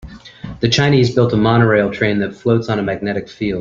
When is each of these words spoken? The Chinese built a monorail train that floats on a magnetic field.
The 0.61 0.67
Chinese 0.67 1.13
built 1.13 1.31
a 1.31 1.37
monorail 1.37 1.91
train 1.91 2.17
that 2.21 2.33
floats 2.33 2.69
on 2.69 2.79
a 2.79 2.81
magnetic 2.81 3.29
field. 3.29 3.59